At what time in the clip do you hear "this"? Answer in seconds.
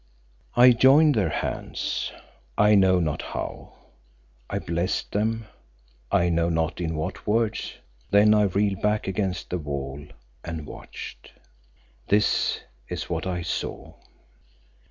12.07-12.61